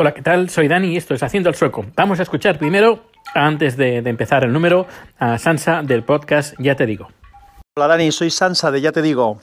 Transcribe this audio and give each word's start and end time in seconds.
Hola, 0.00 0.14
¿qué 0.14 0.22
tal? 0.22 0.48
Soy 0.48 0.68
Dani 0.68 0.92
y 0.92 0.96
esto 0.96 1.14
es 1.14 1.24
Haciendo 1.24 1.48
el 1.48 1.56
Sueco. 1.56 1.84
Vamos 1.96 2.20
a 2.20 2.22
escuchar 2.22 2.56
primero, 2.56 3.06
antes 3.34 3.76
de, 3.76 3.96
empezar 3.96 4.44
el 4.44 4.52
número, 4.52 4.86
a 5.18 5.38
Sansa 5.38 5.82
del 5.82 6.04
podcast 6.04 6.54
Ya 6.60 6.76
te 6.76 6.86
digo. 6.86 7.08
Hola 7.76 7.88
Dani, 7.88 8.12
soy 8.12 8.30
Sansa 8.30 8.70
de 8.70 8.80
Ya 8.80 8.92
te 8.92 9.02
digo. 9.02 9.40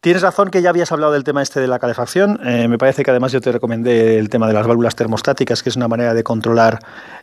Tienes 0.00 0.22
razón 0.22 0.48
que 0.48 0.62
ya 0.62 0.70
habías 0.70 0.90
hablado 0.92 1.12
del 1.12 1.24
tema 1.24 1.42
este 1.42 1.60
de 1.60 1.68
la 1.68 1.78
calefacción. 1.78 2.40
Eh, 2.42 2.68
me 2.68 2.78
parece 2.78 3.02
que 3.02 3.10
además 3.10 3.32
yo 3.32 3.42
te 3.42 3.52
recomendé 3.52 4.18
el 4.18 4.30
tema 4.30 4.46
de 4.46 4.54
las 4.54 4.66
válvulas 4.66 4.96
termostáticas, 4.96 5.62
que 5.62 5.68
es 5.68 5.76
una 5.76 5.88
manera 5.88 6.14
de 6.14 6.24
controlar 6.24 6.78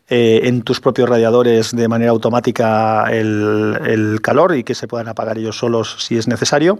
eh, 0.07 0.41
en 0.43 0.61
tus 0.61 0.79
propios 0.79 1.09
radiadores 1.09 1.75
de 1.75 1.87
manera 1.87 2.11
automática 2.11 3.05
el 3.11 4.19
calor 4.21 4.55
y 4.55 4.63
que 4.63 4.75
se 4.75 4.87
puedan 4.87 5.07
apagar 5.07 5.39
ellos 5.39 5.57
solos 5.57 5.95
si 5.97 6.19
es 6.19 6.27
necesario. 6.27 6.77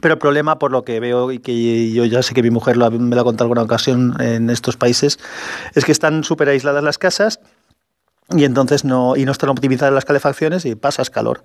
Pero 0.00 0.14
el 0.14 0.18
problema, 0.18 0.58
por 0.58 0.70
lo 0.70 0.84
que 0.84 1.00
veo 1.00 1.32
y 1.32 1.38
que 1.38 1.92
yo 1.92 2.04
ya 2.06 2.22
sé 2.22 2.32
que 2.32 2.42
mi 2.42 2.50
mujer 2.50 2.76
lo, 2.76 2.90
me 2.90 3.14
lo 3.14 3.20
ha 3.20 3.24
contado 3.24 3.44
alguna 3.44 3.62
ocasión 3.62 4.14
en 4.20 4.48
estos 4.48 4.76
países, 4.76 5.18
es 5.74 5.84
que 5.84 5.92
están 5.92 6.24
súper 6.24 6.48
aisladas 6.48 6.82
las 6.82 6.96
casas 6.98 7.40
y 8.36 8.44
entonces 8.44 8.84
no, 8.84 9.16
y 9.16 9.24
no 9.24 9.32
están 9.32 9.50
optimizadas 9.50 9.92
las 9.92 10.04
calefacciones 10.04 10.64
y 10.64 10.74
pasas 10.74 11.10
calor. 11.10 11.42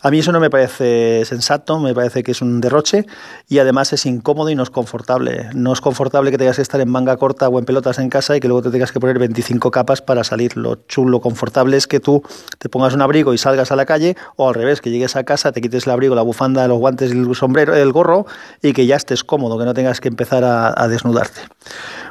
A 0.00 0.10
mí 0.10 0.18
eso 0.18 0.32
no 0.32 0.40
me 0.40 0.50
parece 0.50 1.24
sensato, 1.24 1.78
me 1.78 1.94
parece 1.94 2.22
que 2.22 2.32
es 2.32 2.42
un 2.42 2.60
derroche 2.60 3.06
y 3.48 3.58
además 3.58 3.92
es 3.92 4.06
incómodo 4.06 4.50
y 4.50 4.54
no 4.54 4.62
es 4.62 4.70
confortable. 4.70 5.50
No 5.54 5.72
es 5.72 5.80
confortable 5.80 6.30
que 6.30 6.38
tengas 6.38 6.56
que 6.56 6.62
estar 6.62 6.80
en 6.80 6.88
manga 6.88 7.16
corta 7.16 7.48
o 7.48 7.58
en 7.58 7.64
pelotas 7.64 7.98
en 7.98 8.08
casa 8.08 8.36
y 8.36 8.40
que 8.40 8.48
luego 8.48 8.62
te 8.62 8.70
tengas 8.70 8.92
que 8.92 9.00
poner 9.00 9.18
25 9.18 9.70
capas 9.70 10.02
para 10.02 10.24
salir. 10.24 10.56
Lo 10.56 10.76
chulo, 10.86 11.20
confortable 11.20 11.76
es 11.76 11.86
que 11.86 12.00
tú 12.00 12.22
te 12.58 12.68
pongas 12.68 12.94
un 12.94 13.02
abrigo 13.02 13.34
y 13.34 13.38
salgas 13.38 13.72
a 13.72 13.76
la 13.76 13.86
calle 13.86 14.16
o 14.36 14.48
al 14.48 14.54
revés, 14.54 14.80
que 14.80 14.90
llegues 14.90 15.16
a 15.16 15.24
casa, 15.24 15.52
te 15.52 15.60
quites 15.60 15.86
el 15.86 15.92
abrigo, 15.92 16.14
la 16.14 16.22
bufanda, 16.22 16.66
los 16.68 16.78
guantes, 16.78 17.12
el 17.12 17.34
sombrero, 17.34 17.74
el 17.74 17.92
gorro 17.92 18.26
y 18.62 18.72
que 18.72 18.86
ya 18.86 18.96
estés 18.96 19.24
cómodo, 19.24 19.58
que 19.58 19.64
no 19.64 19.74
tengas 19.74 20.00
que 20.00 20.08
empezar 20.08 20.44
a, 20.44 20.74
a 20.76 20.88
desnudarte. 20.88 21.40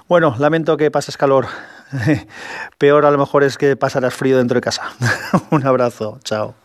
Bueno, 0.07 0.35
lamento 0.37 0.77
que 0.77 0.91
pases 0.91 1.17
calor. 1.17 1.47
Peor 2.77 3.05
a 3.05 3.11
lo 3.11 3.17
mejor 3.17 3.43
es 3.43 3.57
que 3.57 3.75
pasarás 3.75 4.13
frío 4.13 4.37
dentro 4.37 4.55
de 4.55 4.61
casa. 4.61 4.83
Un 5.51 5.65
abrazo, 5.65 6.19
chao. 6.23 6.55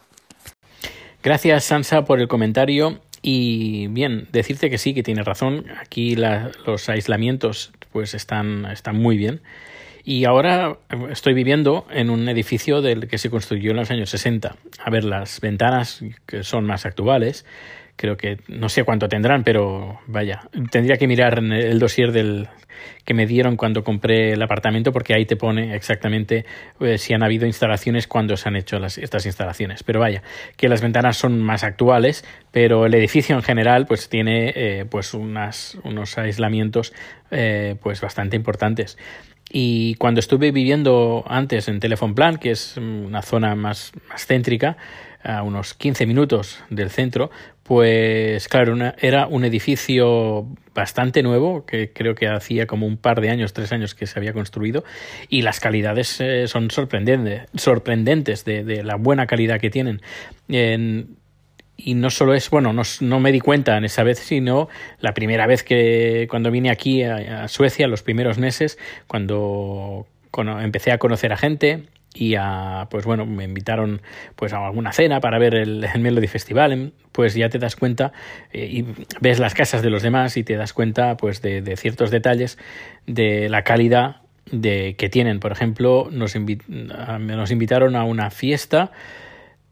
Gracias 1.22 1.64
Sansa 1.64 2.04
por 2.04 2.20
el 2.20 2.28
comentario 2.28 3.00
y 3.22 3.88
bien, 3.88 4.28
decirte 4.30 4.70
que 4.70 4.78
sí, 4.78 4.94
que 4.94 5.02
tienes 5.02 5.24
razón. 5.24 5.66
Aquí 5.80 6.16
los 6.16 6.88
aislamientos 6.88 7.72
pues 7.92 8.14
están, 8.14 8.66
están 8.66 8.96
muy 8.96 9.16
bien. 9.16 9.40
Y 10.04 10.24
ahora 10.24 10.78
estoy 11.10 11.34
viviendo 11.34 11.86
en 11.90 12.08
un 12.08 12.28
edificio 12.28 12.80
del 12.80 13.08
que 13.08 13.18
se 13.18 13.28
construyó 13.28 13.72
en 13.72 13.76
los 13.76 13.90
años 13.90 14.08
60. 14.10 14.56
A 14.82 14.90
ver, 14.90 15.04
las 15.04 15.40
ventanas 15.40 16.02
que 16.24 16.44
son 16.44 16.64
más 16.64 16.86
actuales, 16.86 17.44
creo 17.98 18.16
que 18.16 18.38
no 18.46 18.68
sé 18.68 18.84
cuánto 18.84 19.08
tendrán, 19.08 19.42
pero 19.42 20.00
vaya, 20.06 20.40
tendría 20.70 20.96
que 20.96 21.06
mirar 21.06 21.40
el 21.40 21.78
dossier 21.78 22.12
del 22.12 22.48
que 23.04 23.12
me 23.12 23.26
dieron 23.26 23.56
cuando 23.56 23.82
compré 23.82 24.32
el 24.32 24.42
apartamento 24.42 24.92
porque 24.92 25.14
ahí 25.14 25.26
te 25.26 25.34
pone 25.34 25.74
exactamente 25.74 26.46
eh, 26.80 26.96
si 26.96 27.12
han 27.12 27.24
habido 27.24 27.44
instalaciones 27.44 28.06
cuando 28.06 28.36
se 28.36 28.48
han 28.48 28.54
hecho 28.54 28.78
las, 28.78 28.98
estas 28.98 29.26
instalaciones. 29.26 29.82
Pero 29.82 29.98
vaya, 29.98 30.22
que 30.56 30.68
las 30.68 30.80
ventanas 30.80 31.16
son 31.16 31.42
más 31.42 31.64
actuales, 31.64 32.24
pero 32.52 32.86
el 32.86 32.94
edificio 32.94 33.34
en 33.34 33.42
general 33.42 33.86
pues 33.86 34.08
tiene 34.08 34.52
eh, 34.54 34.84
pues 34.88 35.12
unas, 35.12 35.76
unos 35.82 36.16
aislamientos 36.18 36.92
eh, 37.32 37.74
pues 37.82 38.00
bastante 38.00 38.36
importantes. 38.36 38.96
Y 39.50 39.94
cuando 39.94 40.20
estuve 40.20 40.52
viviendo 40.52 41.24
antes 41.26 41.68
en 41.68 41.80
Telephone 41.80 42.14
Plan, 42.14 42.36
que 42.36 42.50
es 42.50 42.76
una 42.76 43.22
zona 43.22 43.54
más, 43.54 43.92
más 44.08 44.26
céntrica, 44.26 44.76
a 45.24 45.42
unos 45.42 45.74
15 45.74 46.06
minutos 46.06 46.62
del 46.70 46.90
centro, 46.90 47.30
pues 47.68 48.48
claro, 48.48 48.74
era 48.96 49.26
un 49.26 49.44
edificio 49.44 50.46
bastante 50.74 51.22
nuevo, 51.22 51.66
que 51.66 51.92
creo 51.92 52.14
que 52.14 52.26
hacía 52.26 52.66
como 52.66 52.86
un 52.86 52.96
par 52.96 53.20
de 53.20 53.28
años, 53.28 53.52
tres 53.52 53.72
años 53.72 53.94
que 53.94 54.06
se 54.06 54.18
había 54.18 54.32
construido, 54.32 54.84
y 55.28 55.42
las 55.42 55.60
calidades 55.60 56.18
eh, 56.22 56.48
son 56.48 56.70
sorprendentes, 56.70 58.44
de, 58.46 58.82
la 58.82 58.96
buena 58.96 59.26
calidad 59.26 59.60
que 59.60 59.68
tienen. 59.68 60.00
En, 60.48 61.18
y 61.76 61.92
no 61.92 62.08
solo 62.08 62.32
es, 62.32 62.48
bueno, 62.48 62.72
no, 62.72 63.20
me 63.20 63.32
di 63.32 63.40
cuenta 63.40 63.76
en 63.76 63.84
esa 63.84 64.02
vez, 64.02 64.18
sino 64.18 64.70
la 65.00 65.12
primera 65.12 65.46
vez 65.46 65.62
que 65.62 66.26
cuando 66.30 66.50
vine 66.50 66.70
aquí 66.70 67.02
a, 67.02 67.44
a 67.44 67.48
Suecia, 67.48 67.86
los 67.86 68.02
primeros 68.02 68.38
meses, 68.38 68.78
cuando, 69.06 70.06
cuando 70.30 70.58
empecé 70.58 70.90
a 70.90 70.96
conocer 70.96 71.34
a 71.34 71.36
gente, 71.36 71.82
y 72.14 72.34
a, 72.34 72.88
pues 72.90 73.04
bueno, 73.04 73.26
me 73.26 73.44
invitaron 73.44 74.00
pues 74.34 74.52
a 74.52 74.64
alguna 74.64 74.92
cena 74.92 75.20
para 75.20 75.38
ver 75.38 75.54
el, 75.54 75.84
el 75.84 76.00
Melody 76.00 76.26
Festival, 76.26 76.92
pues 77.12 77.34
ya 77.34 77.48
te 77.48 77.58
das 77.58 77.76
cuenta 77.76 78.12
eh, 78.52 78.66
y 78.70 78.86
ves 79.20 79.38
las 79.38 79.54
casas 79.54 79.82
de 79.82 79.90
los 79.90 80.02
demás 80.02 80.36
y 80.36 80.44
te 80.44 80.56
das 80.56 80.72
cuenta 80.72 81.16
pues 81.16 81.42
de, 81.42 81.62
de 81.62 81.76
ciertos 81.76 82.10
detalles 82.10 82.58
de 83.06 83.48
la 83.48 83.62
calidad 83.62 84.22
de 84.50 84.96
que 84.96 85.08
tienen. 85.08 85.40
Por 85.40 85.52
ejemplo, 85.52 86.08
nos, 86.10 86.34
invi 86.34 86.58
nos 86.68 87.50
invitaron 87.50 87.96
a 87.96 88.04
una 88.04 88.30
fiesta 88.30 88.90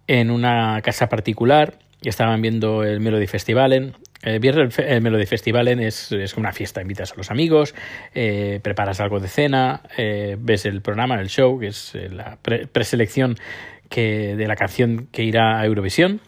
en 0.06 0.30
una 0.30 0.80
casa 0.82 1.08
particular 1.08 1.78
y 2.02 2.08
estaban 2.08 2.40
viendo 2.42 2.84
el 2.84 3.00
Melody 3.00 3.26
Festival 3.26 3.94
el 4.22 4.40
viernes 4.40 4.78
el 4.78 5.02
Melody 5.02 5.26
Festival 5.26 5.68
es, 5.68 6.12
es 6.12 6.36
una 6.36 6.52
fiesta, 6.52 6.80
invitas 6.80 7.12
a 7.12 7.16
los 7.16 7.30
amigos, 7.30 7.74
eh, 8.14 8.60
preparas 8.62 9.00
algo 9.00 9.20
de 9.20 9.28
cena, 9.28 9.82
eh, 9.96 10.36
ves 10.38 10.66
el 10.66 10.80
programa, 10.82 11.20
el 11.20 11.28
show, 11.28 11.58
que 11.58 11.68
es 11.68 11.94
eh, 11.94 12.08
la 12.08 12.38
pre 12.40 12.66
preselección 12.66 13.36
que, 13.88 14.36
de 14.36 14.46
la 14.46 14.56
canción 14.56 15.08
que 15.12 15.22
irá 15.22 15.60
a 15.60 15.66
Eurovisión. 15.66 16.20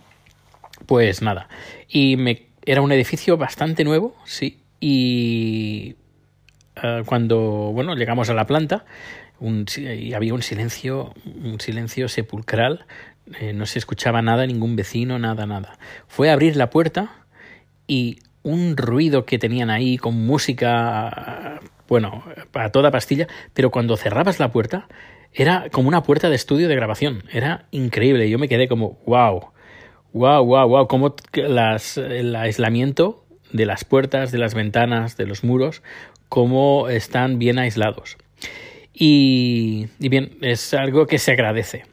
Pues 0.87 1.23
nada, 1.23 1.49
y 1.89 2.17
me, 2.17 2.47
era 2.65 2.83
un 2.83 2.93
edificio 2.93 3.37
bastante 3.37 3.83
nuevo, 3.85 4.17
sí, 4.25 4.61
y 4.81 5.97
uh, 6.77 7.05
cuando 7.05 7.73
bueno 7.73 7.97
llegamos 7.97 8.31
a 8.31 8.35
la 8.35 8.47
planta 8.47 8.85
un, 9.41 9.67
y 9.77 10.13
había 10.15 10.35
un 10.35 10.43
silencio, 10.43 11.15
un 11.25 11.61
silencio 11.61 12.09
sepulcral, 12.09 12.87
eh, 13.41 13.53
no 13.53 13.67
se 13.67 13.79
escuchaba 13.79 14.23
nada, 14.23 14.47
ningún 14.47 14.77
vecino, 14.77 15.19
nada, 15.19 15.47
nada. 15.47 15.79
Fue 16.07 16.31
a 16.31 16.33
abrir 16.33 16.57
la 16.57 16.71
puerta 16.71 17.27
y 17.89 18.21
un 18.45 18.77
ruido 18.77 19.25
que 19.25 19.39
tenían 19.39 19.71
ahí 19.71 19.99
con 19.99 20.15
música, 20.25 21.61
bueno, 21.89 22.23
a 22.53 22.71
toda 22.71 22.93
pastilla, 22.93 23.27
pero 23.55 23.71
cuando 23.71 23.97
cerrabas 23.97 24.39
la 24.39 24.53
puerta 24.53 24.87
era 25.33 25.69
como 25.71 25.89
una 25.89 26.05
puerta 26.05 26.31
de 26.31 26.37
estudio 26.37 26.69
de 26.69 26.77
grabación, 26.77 27.25
era 27.33 27.67
increíble, 27.73 28.31
yo 28.31 28.39
me 28.39 28.49
quedé 28.49 28.69
como, 28.69 28.99
wow, 29.07 29.51
wow, 30.13 30.45
wow, 30.45 30.69
wow, 30.69 30.87
como 30.87 31.17
las, 31.33 31.99
el 31.99 32.37
aislamiento 32.37 33.25
de 33.53 33.67
las 33.67 33.85
puertas, 33.85 34.31
de 34.31 34.39
las 34.39 34.55
ventanas, 34.55 35.17
de 35.17 35.27
los 35.27 35.43
muros, 35.43 35.83
cómo 36.29 36.89
están 36.89 37.39
bien 37.39 37.59
aislados. 37.59 38.17
Y, 38.93 39.87
y 40.01 40.09
bien, 40.09 40.39
es 40.41 40.75
algo 40.75 41.07
que 41.07 41.19
se 41.19 41.33
agradece 41.33 41.85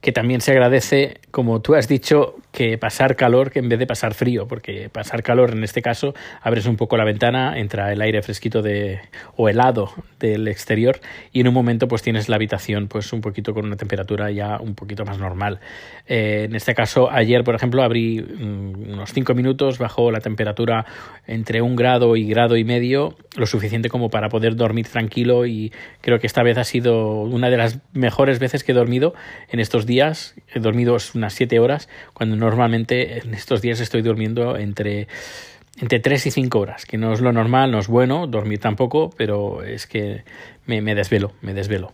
que 0.00 0.12
también 0.12 0.40
se 0.40 0.52
agradece, 0.52 1.20
como 1.30 1.60
tú 1.60 1.74
has 1.74 1.88
dicho, 1.88 2.36
que 2.54 2.78
pasar 2.78 3.16
calor 3.16 3.50
que 3.50 3.58
en 3.58 3.68
vez 3.68 3.78
de 3.78 3.86
pasar 3.86 4.14
frío, 4.14 4.46
porque 4.46 4.88
pasar 4.88 5.22
calor 5.22 5.50
en 5.50 5.64
este 5.64 5.82
caso 5.82 6.14
abres 6.40 6.66
un 6.66 6.76
poco 6.76 6.96
la 6.96 7.04
ventana, 7.04 7.58
entra 7.58 7.92
el 7.92 8.00
aire 8.00 8.22
fresquito 8.22 8.62
de 8.62 9.00
o 9.36 9.48
helado 9.48 9.90
del 10.20 10.46
exterior 10.46 11.00
y 11.32 11.40
en 11.40 11.48
un 11.48 11.54
momento 11.54 11.88
pues 11.88 12.02
tienes 12.02 12.28
la 12.28 12.36
habitación 12.36 12.86
pues 12.86 13.12
un 13.12 13.20
poquito 13.20 13.54
con 13.54 13.64
una 13.64 13.76
temperatura 13.76 14.30
ya 14.30 14.58
un 14.60 14.74
poquito 14.74 15.04
más 15.04 15.18
normal. 15.18 15.58
Eh, 16.06 16.44
en 16.44 16.54
este 16.54 16.74
caso 16.74 17.10
ayer 17.10 17.42
por 17.42 17.56
ejemplo 17.56 17.82
abrí 17.82 18.20
um, 18.20 18.92
unos 18.92 19.12
5 19.12 19.34
minutos 19.34 19.78
bajo 19.78 20.12
la 20.12 20.20
temperatura 20.20 20.86
entre 21.26 21.60
un 21.60 21.74
grado 21.74 22.14
y 22.14 22.28
grado 22.28 22.56
y 22.56 22.64
medio, 22.64 23.16
lo 23.36 23.46
suficiente 23.46 23.88
como 23.88 24.10
para 24.10 24.28
poder 24.28 24.54
dormir 24.54 24.86
tranquilo 24.86 25.44
y 25.46 25.72
creo 26.02 26.20
que 26.20 26.28
esta 26.28 26.44
vez 26.44 26.58
ha 26.58 26.64
sido 26.64 27.22
una 27.22 27.50
de 27.50 27.56
las 27.56 27.80
mejores 27.92 28.38
veces 28.38 28.62
que 28.62 28.70
he 28.70 28.74
dormido 28.76 29.14
en 29.54 29.60
estos 29.60 29.86
días, 29.86 30.34
he 30.52 30.58
dormido 30.58 30.96
unas 31.14 31.32
7 31.32 31.60
horas 31.60 31.88
cuando 32.12 32.34
normalmente 32.34 33.18
en 33.18 33.34
estos 33.34 33.62
días 33.62 33.78
estoy 33.78 34.02
durmiendo 34.02 34.56
entre 34.58 35.06
entre 35.80 36.00
3 36.00 36.26
y 36.26 36.30
5 36.32 36.58
horas, 36.58 36.84
que 36.84 36.98
no 36.98 37.12
es 37.12 37.20
lo 37.20 37.32
normal, 37.32 37.70
no 37.70 37.78
es 37.78 37.86
bueno 37.86 38.26
dormir 38.26 38.58
tampoco, 38.58 39.10
pero 39.16 39.62
es 39.62 39.86
que 39.86 40.24
me, 40.66 40.82
desvelo, 40.96 41.34
me 41.40 41.54
desvelo. 41.54 41.92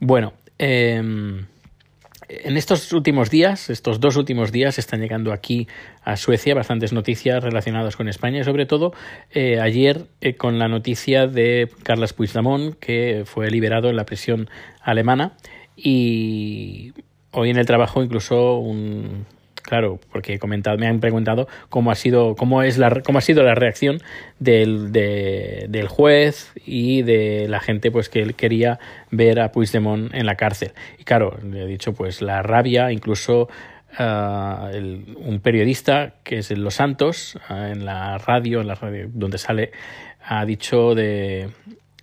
Bueno, 0.00 0.32
eh, 0.58 0.96
en 0.96 2.56
estos 2.56 2.90
últimos 2.92 3.28
días, 3.28 3.68
estos 3.68 4.00
dos 4.00 4.16
últimos 4.16 4.50
días, 4.50 4.78
están 4.78 5.00
llegando 5.00 5.32
aquí 5.32 5.68
a 6.04 6.16
Suecia 6.16 6.54
bastantes 6.54 6.94
noticias 6.94 7.44
relacionadas 7.44 7.96
con 7.96 8.08
España 8.08 8.40
y 8.40 8.44
sobre 8.44 8.64
todo 8.64 8.94
eh, 9.30 9.60
ayer 9.60 10.06
eh, 10.22 10.36
con 10.36 10.58
la 10.58 10.68
noticia 10.68 11.26
de 11.26 11.68
Carles 11.82 12.14
Puigdemont 12.14 12.74
que 12.78 13.24
fue 13.26 13.50
liberado 13.50 13.90
en 13.90 13.96
la 13.96 14.06
prisión 14.06 14.48
alemana 14.80 15.36
y 15.76 16.92
hoy 17.30 17.50
en 17.50 17.56
el 17.56 17.66
trabajo 17.66 18.02
incluso 18.02 18.58
un 18.58 19.26
claro, 19.64 19.98
porque 20.12 20.34
he 20.34 20.38
comentado, 20.38 20.76
me 20.76 20.86
han 20.86 21.00
preguntado 21.00 21.48
cómo 21.70 21.90
ha 21.90 21.94
sido, 21.94 22.36
cómo 22.36 22.62
es 22.62 22.78
la, 22.78 23.00
cómo 23.00 23.18
ha 23.18 23.22
sido 23.22 23.42
la 23.42 23.54
reacción 23.54 23.98
del, 24.38 24.92
de, 24.92 25.66
del 25.68 25.88
juez 25.88 26.52
y 26.64 27.02
de 27.02 27.46
la 27.48 27.60
gente 27.60 27.90
pues 27.90 28.08
que 28.08 28.20
él 28.20 28.34
quería 28.34 28.78
ver 29.10 29.40
a 29.40 29.50
Puigdemont 29.50 30.14
en 30.14 30.26
la 30.26 30.36
cárcel. 30.36 30.72
Y 30.98 31.04
claro, 31.04 31.38
le 31.42 31.62
he 31.62 31.66
dicho 31.66 31.94
pues 31.94 32.20
la 32.20 32.42
rabia, 32.42 32.92
incluso 32.92 33.48
uh, 33.98 34.76
un 35.16 35.40
periodista 35.42 36.14
que 36.24 36.38
es 36.38 36.50
en 36.50 36.62
Los 36.62 36.74
Santos, 36.74 37.38
uh, 37.48 37.54
en 37.54 37.86
la 37.86 38.18
radio, 38.18 38.60
en 38.60 38.68
la 38.68 38.74
radio 38.74 39.08
donde 39.12 39.38
sale, 39.38 39.72
ha 40.22 40.44
dicho 40.44 40.94
de 40.94 41.48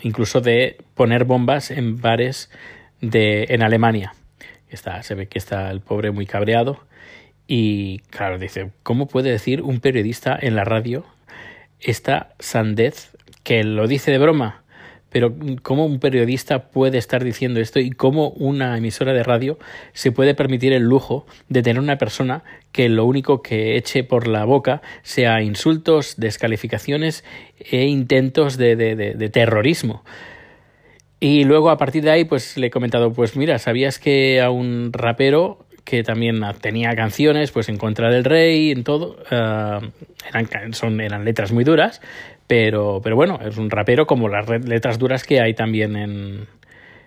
incluso 0.02 0.42
de 0.42 0.78
poner 0.96 1.26
bombas 1.26 1.70
en 1.70 2.02
bares 2.02 2.50
de, 3.02 3.48
en 3.50 3.64
Alemania. 3.64 4.14
Está, 4.70 5.04
se 5.04 5.16
ve 5.16 5.28
que 5.28 5.38
está 5.40 5.70
el 5.70 5.82
pobre 5.82 6.12
muy 6.12 6.26
cabreado. 6.26 6.80
Y 7.48 8.00
claro, 8.10 8.40
dice, 8.40 8.72
¿cómo 8.84 9.08
puede 9.08 9.32
decir 9.32 9.62
un 9.62 9.82
periodista 9.82 10.38
en 10.40 10.56
la 10.56 10.64
radio 10.64 11.06
esta 11.80 12.34
sandez 12.40 13.12
que 13.44 13.64
lo 13.64 13.88
dice 13.88 14.12
de 14.12 14.20
broma? 14.20 14.62
Pero 15.12 15.36
¿cómo 15.62 15.86
un 15.86 16.00
periodista 16.00 16.70
puede 16.70 16.98
estar 16.98 17.22
diciendo 17.22 17.60
esto 17.60 17.82
y 17.82 17.92
cómo 17.92 18.30
una 18.30 18.78
emisora 18.78 19.12
de 19.12 19.24
radio 19.24 19.60
se 19.92 20.14
puede 20.14 20.34
permitir 20.34 20.72
el 20.72 20.84
lujo 20.84 21.26
de 21.50 21.62
tener 21.62 21.82
una 21.82 21.98
persona 21.98 22.44
que 22.72 22.88
lo 22.88 23.04
único 23.04 23.42
que 23.42 23.76
eche 23.76 24.06
por 24.06 24.28
la 24.28 24.46
boca 24.46 24.82
sea 25.04 25.42
insultos, 25.42 26.16
descalificaciones 26.16 27.26
e 27.60 27.84
intentos 27.88 28.56
de, 28.56 28.78
de, 28.78 28.96
de, 28.96 29.30
terrorismo? 29.30 30.06
Y 31.24 31.44
luego 31.44 31.70
a 31.70 31.78
partir 31.78 32.04
de 32.04 32.10
ahí 32.10 32.26
pues 32.26 32.58
le 32.58 32.68
he 32.68 32.72
comentado, 32.72 33.14
pues 33.14 33.38
mira, 33.38 33.60
¿sabías 33.60 34.00
que 34.00 34.42
a 34.42 34.50
un 34.50 34.92
rapero 34.92 35.60
que 35.86 36.02
también 36.02 36.42
tenía 36.62 36.96
canciones 36.96 37.52
pues 37.52 37.70
en 37.70 37.78
contra 37.78 38.10
del 38.10 38.24
rey, 38.24 38.72
en 38.72 38.84
todo, 38.84 39.18
uh, 39.32 39.86
eran, 40.28 40.74
son, 40.74 41.00
eran 41.00 41.24
letras 41.24 41.52
muy 41.52 41.64
duras, 41.64 42.02
pero, 42.48 43.02
pero 43.04 43.16
bueno, 43.16 43.40
es 43.46 43.58
un 43.58 43.70
rapero 43.70 44.08
como 44.08 44.30
las 44.30 44.50
letras 44.50 44.98
duras 44.98 45.24
que 45.24 45.40
hay 45.40 45.54
también 45.54 45.96
en, 45.96 46.48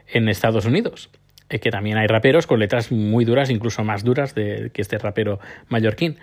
en 0.07 0.29
Estados 0.29 0.65
Unidos. 0.65 1.11
Es 1.49 1.61
que 1.61 1.73
también 1.73 1.99
hay 1.99 2.07
raperos 2.07 2.47
con 2.47 2.61
letras 2.61 2.93
muy 2.93 3.25
duras, 3.25 3.51
incluso 3.51 3.83
más 3.83 4.05
duras 4.05 4.33
de, 4.37 4.71
que 4.73 4.81
este 4.81 4.97
rapero 4.97 5.41
mallorquín. 5.69 6.19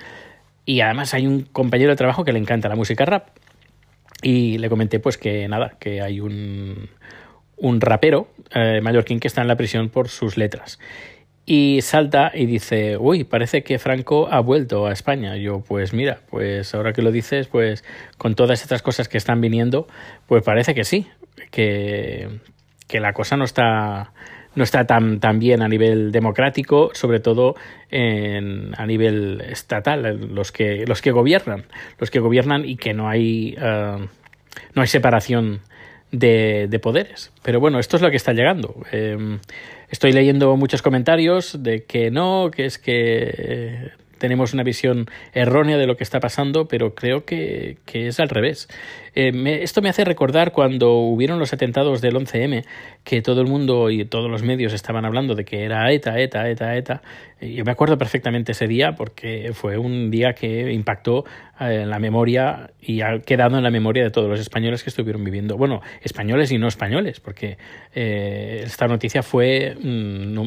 Y 0.65 0.79
además 0.79 1.13
hay 1.13 1.27
un 1.27 1.41
compañero 1.41 1.91
de 1.91 1.97
trabajo 1.97 2.23
que 2.23 2.31
le 2.31 2.39
encanta 2.39 2.69
la 2.69 2.77
música 2.77 3.03
rap. 3.03 3.27
Y 4.23 4.59
le 4.59 4.69
comenté 4.69 4.99
pues 4.99 5.17
que 5.17 5.47
nada, 5.49 5.73
que 5.79 6.01
hay 6.01 6.19
un, 6.19 6.89
un 7.61 7.79
rapero 7.79 8.27
eh, 8.53 8.81
mallorquín 8.81 9.19
que 9.19 9.27
está 9.27 9.41
en 9.41 9.47
la 9.47 9.55
prisión 9.55 9.89
por 9.89 10.09
sus 10.09 10.35
letras 10.35 10.79
y 11.45 11.79
salta 11.81 12.31
y 12.33 12.45
dice, 12.45 12.97
uy, 12.97 13.23
parece 13.23 13.63
que 13.63 13.79
Franco 13.79 14.27
ha 14.31 14.39
vuelto 14.39 14.85
a 14.85 14.93
España. 14.93 15.35
Yo, 15.37 15.61
pues 15.61 15.93
mira, 15.93 16.19
pues 16.29 16.73
ahora 16.75 16.93
que 16.93 17.01
lo 17.01 17.11
dices, 17.11 17.47
pues 17.47 17.83
con 18.17 18.35
todas 18.35 18.61
estas 18.61 18.81
cosas 18.81 19.09
que 19.09 19.17
están 19.17 19.41
viniendo, 19.41 19.87
pues 20.27 20.43
parece 20.43 20.75
que 20.75 20.83
sí, 20.83 21.07
que, 21.49 22.29
que 22.87 22.99
la 22.99 23.13
cosa 23.13 23.37
no 23.37 23.43
está 23.43 24.13
no 24.53 24.65
está 24.65 24.85
tan, 24.85 25.21
tan 25.21 25.39
bien 25.39 25.61
a 25.61 25.69
nivel 25.69 26.11
democrático, 26.11 26.91
sobre 26.93 27.21
todo 27.21 27.55
en, 27.89 28.73
a 28.77 28.85
nivel 28.85 29.41
estatal, 29.41 30.27
los 30.33 30.51
que, 30.51 30.85
los 30.85 31.01
que 31.01 31.11
gobiernan, 31.11 31.63
los 31.99 32.11
que 32.11 32.19
gobiernan 32.19 32.65
y 32.65 32.75
que 32.75 32.93
no 32.93 33.07
hay, 33.07 33.55
uh, 33.57 34.05
no 34.75 34.81
hay 34.81 34.87
separación 34.87 35.61
de, 36.11 36.67
de, 36.69 36.79
poderes. 36.79 37.31
Pero 37.43 37.59
bueno, 37.59 37.79
esto 37.79 37.95
es 37.95 38.01
lo 38.01 38.09
que 38.09 38.17
está 38.17 38.33
llegando. 38.33 38.75
Eh, 38.91 39.39
Estoy 39.91 40.13
leyendo 40.13 40.55
muchos 40.55 40.81
comentarios 40.81 41.61
de 41.63 41.83
que 41.83 42.11
no, 42.11 42.49
que 42.49 42.65
es 42.65 42.77
que 42.77 43.35
eh, 43.37 43.91
tenemos 44.21 44.53
una 44.53 44.61
visión 44.61 45.07
errónea 45.33 45.79
de 45.79 45.87
lo 45.87 45.97
que 45.97 46.03
está 46.03 46.19
pasando, 46.19 46.67
pero 46.67 46.93
creo 46.93 47.25
que, 47.25 47.79
que 47.85 48.05
es 48.05 48.19
al 48.19 48.29
revés. 48.29 48.67
Eh, 49.15 49.31
esto 49.63 49.81
me 49.81 49.89
hace 49.89 50.05
recordar 50.05 50.51
cuando 50.51 50.93
hubieron 50.93 51.39
los 51.39 51.53
atentados 51.53 52.01
del 52.01 52.13
11M, 52.15 52.63
que 53.03 53.23
todo 53.23 53.41
el 53.41 53.47
mundo 53.47 53.89
y 53.89 54.05
todos 54.05 54.29
los 54.29 54.43
medios 54.43 54.73
estaban 54.73 55.05
hablando 55.05 55.33
de 55.33 55.43
que 55.43 55.63
era 55.63 55.91
ETA, 55.91 56.19
ETA, 56.19 56.47
ETA, 56.49 56.77
ETA. 56.77 57.01
Yo 57.41 57.65
me 57.65 57.71
acuerdo 57.71 57.97
perfectamente 57.97 58.51
ese 58.51 58.67
día 58.67 58.93
porque 58.95 59.53
fue 59.53 59.79
un 59.79 60.11
día 60.11 60.33
que 60.33 60.71
impactó 60.71 61.25
en 61.59 61.89
la 61.89 61.97
memoria 61.97 62.69
y 62.79 63.01
ha 63.01 63.19
quedado 63.19 63.57
en 63.57 63.63
la 63.63 63.71
memoria 63.71 64.03
de 64.03 64.11
todos 64.11 64.29
los 64.29 64.39
españoles 64.39 64.83
que 64.83 64.91
estuvieron 64.91 65.23
viviendo. 65.23 65.57
Bueno, 65.57 65.81
españoles 66.03 66.51
y 66.51 66.59
no 66.59 66.67
españoles, 66.67 67.19
porque 67.19 67.57
eh, 67.95 68.61
esta 68.63 68.87
noticia 68.87 69.23
fue, 69.23 69.75
mm, 69.81 70.45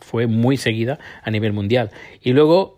fue 0.00 0.26
muy 0.26 0.58
seguida 0.58 0.98
a 1.22 1.30
nivel 1.30 1.54
mundial. 1.54 1.90
Y 2.20 2.34
luego 2.34 2.76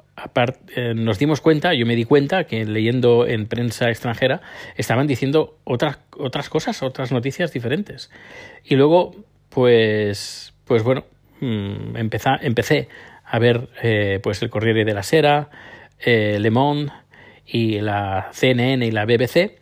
eh, 0.76 0.94
nos 0.94 1.18
dimos 1.18 1.40
cuenta, 1.40 1.74
yo 1.74 1.86
me 1.86 1.94
di 1.94 2.04
cuenta 2.04 2.44
que 2.44 2.64
leyendo 2.64 3.26
en 3.26 3.46
prensa 3.46 3.88
extranjera 3.88 4.40
estaban 4.76 5.06
diciendo 5.06 5.58
otras, 5.64 5.98
otras 6.16 6.48
cosas, 6.48 6.82
otras 6.82 7.12
noticias 7.12 7.52
diferentes. 7.52 8.10
Y 8.64 8.76
luego, 8.76 9.14
pues, 9.48 10.54
pues 10.64 10.82
bueno, 10.82 11.04
mm, 11.40 11.96
empecé, 11.96 12.88
a 13.24 13.38
ver 13.38 13.68
eh, 13.82 14.20
pues 14.22 14.42
el 14.42 14.50
Corriere 14.50 14.84
de 14.84 14.94
la 14.94 15.02
Sera, 15.02 15.50
eh, 16.00 16.38
Le 16.40 16.50
Monde 16.50 16.92
y 17.46 17.80
la 17.80 18.28
CNN 18.32 18.86
y 18.86 18.90
la 18.90 19.04
BBC 19.04 19.58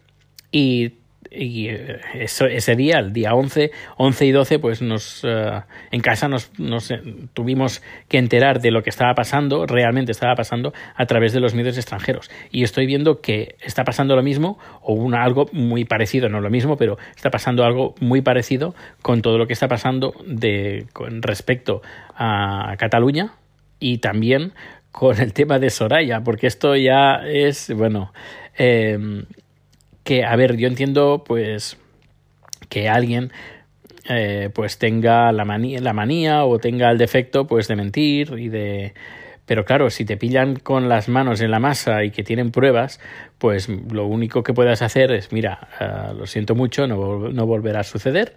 y 0.51 0.95
y 1.31 1.69
eh, 1.69 2.01
ese 2.15 2.77
día, 2.77 2.99
el 2.99 3.13
día 3.13 3.35
11, 3.35 3.71
11 3.97 4.27
y 4.27 4.33
12, 4.33 4.59
pues 4.59 4.83
nos, 4.83 5.25
uh, 5.25 5.63
en 5.91 6.01
casa 6.01 6.29
nos, 6.29 6.51
nos, 6.59 6.93
tuvimos 7.35 7.83
que 8.09 8.19
enterar 8.19 8.61
de 8.61 8.71
lo 8.71 8.83
que 8.83 8.91
estaba 8.91 9.15
pasando, 9.15 9.67
realmente 9.67 10.13
estaba 10.13 10.35
pasando, 10.35 10.73
a 10.95 11.07
través 11.07 11.33
de 11.33 11.41
los 11.41 11.55
medios 11.55 11.77
extranjeros. 11.77 12.31
Y 12.51 12.63
estoy 12.63 12.87
viendo 12.87 13.21
que 13.21 13.57
está 13.61 13.85
pasando 13.85 14.17
lo 14.17 14.23
mismo, 14.23 14.59
o 14.83 14.95
una, 14.95 15.23
algo 15.23 15.47
muy 15.53 15.85
parecido, 15.85 16.29
no 16.29 16.41
lo 16.41 16.51
mismo, 16.51 16.77
pero 16.77 16.99
está 17.15 17.31
pasando 17.31 17.65
algo 17.65 17.95
muy 18.01 18.23
parecido 18.23 18.75
con 19.03 19.23
todo 19.23 19.39
lo 19.39 19.47
que 19.47 19.53
está 19.53 19.69
pasando 19.69 20.15
de, 20.27 20.87
con 20.93 21.23
respecto 21.23 21.83
a 22.15 22.75
Cataluña 22.79 23.35
y 23.79 23.99
también 23.99 24.53
con 24.91 25.21
el 25.21 25.33
tema 25.33 25.59
de 25.59 25.71
Soraya, 25.71 26.23
porque 26.23 26.47
esto 26.47 26.75
ya 26.75 27.21
es, 27.27 27.71
bueno, 27.75 28.13
eh, 28.57 28.99
que, 30.07 30.25
a 30.25 30.35
ver, 30.37 30.57
yo 30.57 30.69
entiendo 30.69 31.25
pues 31.27 31.77
que 32.71 32.89
alguien 32.89 33.33
eh, 34.09 34.51
pues 34.55 34.79
tenga 34.79 35.33
la 35.33 35.45
manía, 35.45 35.81
la 35.81 35.93
manía 35.93 36.45
o 36.45 36.59
tenga 36.59 36.91
el 36.93 36.97
defecto 36.97 37.47
pues 37.47 37.67
de 37.67 37.75
mentir 37.75 38.33
y 38.39 38.49
de 38.49 38.95
pero 39.47 39.65
claro, 39.65 39.91
si 39.91 40.05
te 40.05 40.17
pillan 40.17 40.57
con 40.57 40.89
las 40.89 41.09
manos 41.09 41.41
en 41.41 41.51
la 41.51 41.61
masa 41.61 42.03
y 42.05 42.11
que 42.11 42.25
tienen 42.25 42.51
pruebas, 42.51 43.01
pues 43.39 43.69
lo 43.69 44.07
único 44.07 44.43
que 44.43 44.53
puedas 44.53 44.83
hacer 44.83 45.13
es, 45.13 45.33
mira, 45.33 45.69
uh, 45.81 46.15
lo 46.15 46.27
siento 46.27 46.57
mucho, 46.57 46.89
no, 46.89 47.29
no 47.29 47.47
volverá 47.47 47.81
a 47.81 47.85
suceder, 47.85 48.33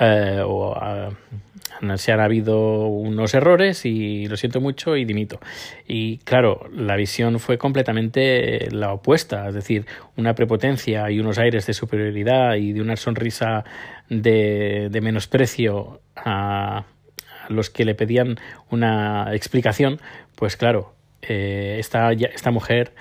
uh, 0.00 0.42
o 0.44 0.72
uh, 0.72 1.96
se 1.96 2.12
han 2.12 2.20
habido 2.20 2.86
unos 2.86 3.34
errores 3.34 3.84
y 3.84 4.26
lo 4.26 4.36
siento 4.36 4.60
mucho 4.60 4.96
y 4.96 5.04
dimito. 5.04 5.40
Y 5.86 6.18
claro, 6.18 6.68
la 6.72 6.96
visión 6.96 7.40
fue 7.40 7.58
completamente 7.58 8.68
la 8.70 8.92
opuesta, 8.92 9.48
es 9.48 9.54
decir, 9.54 9.86
una 10.16 10.34
prepotencia 10.34 11.10
y 11.10 11.18
unos 11.18 11.38
aires 11.38 11.66
de 11.66 11.74
superioridad 11.74 12.54
y 12.54 12.72
de 12.72 12.80
una 12.80 12.96
sonrisa 12.96 13.64
de, 14.08 14.88
de 14.90 15.00
menosprecio 15.00 16.00
a, 16.14 16.84
los 17.48 17.70
que 17.70 17.84
le 17.84 17.94
pedían 17.94 18.38
una 18.70 19.34
explicación, 19.34 20.00
pues 20.34 20.56
claro, 20.56 20.94
eh, 21.22 21.76
esta, 21.78 22.12
esta 22.12 22.50
mujer, 22.50 22.92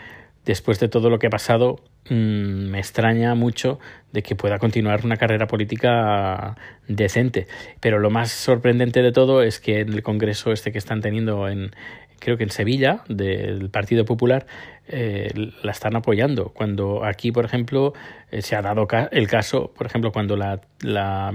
después 0.45 0.79
de 0.79 0.87
todo 0.87 1.09
lo 1.09 1.19
que 1.19 1.27
ha 1.27 1.31
pasado, 1.31 1.81
Mm, 2.09 2.71
me 2.71 2.79
extraña 2.79 3.35
mucho 3.35 3.79
de 4.11 4.23
que 4.23 4.35
pueda 4.35 4.57
continuar 4.57 5.05
una 5.05 5.17
carrera 5.17 5.47
política 5.47 6.57
decente. 6.87 7.47
Pero 7.79 7.99
lo 7.99 8.09
más 8.09 8.31
sorprendente 8.31 9.01
de 9.01 9.11
todo 9.11 9.43
es 9.43 9.59
que 9.59 9.81
en 9.81 9.93
el 9.93 10.03
Congreso 10.03 10.51
este 10.51 10.71
que 10.71 10.77
están 10.77 11.01
teniendo 11.01 11.47
en 11.47 11.71
creo 12.19 12.37
que 12.37 12.43
en 12.43 12.49
Sevilla 12.51 13.03
del 13.07 13.69
Partido 13.69 14.05
Popular 14.05 14.45
eh, 14.87 15.29
la 15.63 15.71
están 15.71 15.95
apoyando. 15.95 16.49
Cuando 16.49 17.05
aquí, 17.05 17.31
por 17.31 17.45
ejemplo, 17.45 17.93
eh, 18.31 18.41
se 18.41 18.55
ha 18.55 18.61
dado 18.61 18.87
el 19.11 19.27
caso, 19.27 19.71
por 19.75 19.87
ejemplo, 19.87 20.11
cuando 20.11 20.35
la, 20.35 20.61
la 20.81 21.33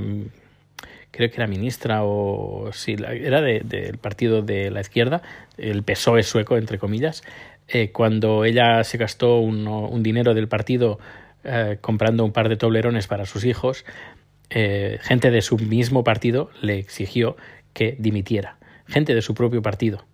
creo 1.11 1.31
que 1.31 1.37
era 1.37 1.47
ministra 1.47 2.05
o 2.05 2.71
sí, 2.73 2.97
era 3.01 3.41
del 3.41 3.69
de, 3.69 3.95
partido 4.01 4.43
de 4.43 4.71
la 4.71 4.81
izquierda, 4.81 5.23
el 5.57 5.83
PSOE 5.83 6.23
sueco, 6.23 6.57
entre 6.57 6.79
comillas, 6.79 7.25
eh, 7.69 7.91
cuando 7.91 8.45
ella 8.45 8.85
se 8.85 8.99
gastó 8.99 9.39
un, 9.39 10.03
dinero 10.03 10.35
del 10.35 10.49
partido 10.49 10.99
eh, 11.45 11.79
comprando 11.81 12.25
un 12.25 12.33
par 12.33 12.49
de 12.49 12.57
toblerones 12.57 13.07
para 13.07 13.27
sus 13.27 13.45
hijos, 13.45 13.85
eh, 14.51 14.99
gente 15.03 15.31
de 15.31 15.43
su 15.43 15.59
mismo 15.59 16.05
partido 16.05 16.51
le 16.61 16.79
exigió 16.79 17.37
que 17.73 17.97
dimitiera, 17.99 18.59
gente 18.87 19.15
de 19.15 19.23
su 19.23 19.35
propio 19.35 19.63
partido. 19.63 20.05